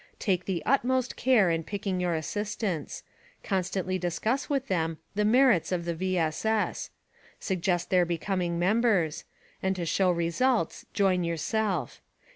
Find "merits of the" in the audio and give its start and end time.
5.23-5.93